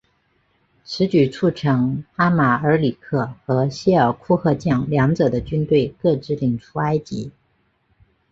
[0.83, 7.31] 此举促成阿马尔里克和谢尔库赫将两者的军队各自领出埃及。